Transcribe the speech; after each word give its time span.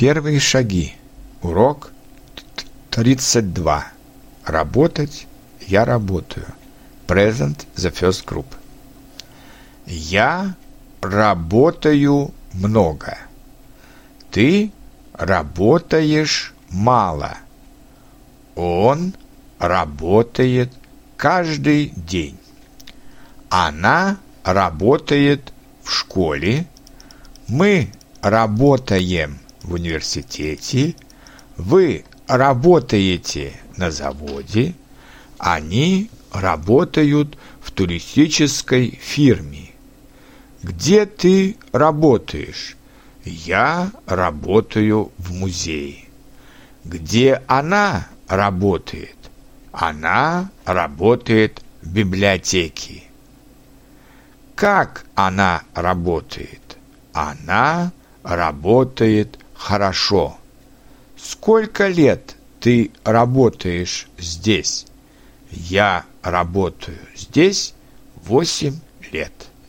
Первые 0.00 0.40
шаги. 0.40 0.94
Урок 1.42 1.90
32. 2.88 3.84
Работать 4.46 5.26
я 5.68 5.84
работаю. 5.84 6.46
Present 7.06 7.66
the 7.76 7.92
first 7.92 8.24
group. 8.24 8.46
Я 9.84 10.54
работаю 11.02 12.32
много. 12.54 13.18
Ты 14.30 14.72
работаешь 15.12 16.54
мало. 16.70 17.36
Он 18.56 19.12
работает 19.58 20.72
каждый 21.18 21.92
день. 21.94 22.38
Она 23.50 24.16
работает 24.44 25.52
в 25.84 25.92
школе. 25.92 26.64
Мы 27.48 27.92
работаем 28.22 29.38
в 29.70 29.74
университете. 29.74 30.96
Вы 31.56 32.04
работаете 32.26 33.52
на 33.76 33.90
заводе. 33.90 34.74
Они 35.38 36.10
работают 36.32 37.38
в 37.62 37.70
туристической 37.70 38.98
фирме. 39.00 39.70
Где 40.62 41.06
ты 41.06 41.56
работаешь? 41.72 42.76
Я 43.24 43.92
работаю 44.06 45.12
в 45.18 45.32
музее. 45.32 46.04
Где 46.84 47.42
она 47.46 48.08
работает? 48.26 49.16
Она 49.72 50.50
работает 50.64 51.62
в 51.80 51.92
библиотеке. 51.92 53.04
Как 54.56 55.06
она 55.14 55.62
работает? 55.74 56.76
Она 57.12 57.92
работает 58.22 59.38
хорошо. 59.60 60.38
Сколько 61.16 61.86
лет 61.88 62.34
ты 62.60 62.90
работаешь 63.04 64.08
здесь? 64.18 64.86
Я 65.50 66.04
работаю 66.22 66.98
здесь 67.14 67.74
восемь 68.24 68.80
лет. 69.12 69.32